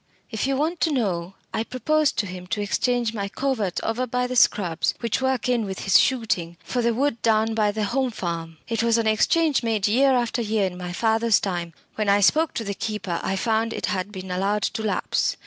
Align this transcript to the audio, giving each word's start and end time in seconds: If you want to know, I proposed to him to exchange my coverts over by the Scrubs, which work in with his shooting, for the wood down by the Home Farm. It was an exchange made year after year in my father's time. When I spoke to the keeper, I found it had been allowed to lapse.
If 0.31 0.47
you 0.47 0.55
want 0.55 0.79
to 0.81 0.91
know, 0.91 1.35
I 1.53 1.63
proposed 1.63 2.17
to 2.17 2.25
him 2.25 2.47
to 2.47 2.59
exchange 2.61 3.13
my 3.13 3.27
coverts 3.27 3.79
over 3.83 4.07
by 4.07 4.25
the 4.25 4.35
Scrubs, 4.35 4.95
which 4.99 5.21
work 5.21 5.47
in 5.47 5.63
with 5.63 5.81
his 5.81 5.99
shooting, 5.99 6.57
for 6.63 6.81
the 6.81 6.91
wood 6.95 7.21
down 7.21 7.53
by 7.53 7.71
the 7.71 7.83
Home 7.83 8.09
Farm. 8.09 8.57
It 8.67 8.81
was 8.81 8.97
an 8.97 9.05
exchange 9.05 9.61
made 9.61 9.87
year 9.87 10.13
after 10.15 10.41
year 10.41 10.65
in 10.65 10.75
my 10.75 10.91
father's 10.91 11.39
time. 11.39 11.75
When 11.93 12.09
I 12.09 12.19
spoke 12.21 12.55
to 12.55 12.63
the 12.63 12.73
keeper, 12.73 13.19
I 13.21 13.35
found 13.35 13.73
it 13.73 13.85
had 13.93 14.11
been 14.11 14.31
allowed 14.31 14.63
to 14.63 14.81
lapse. 14.81 15.37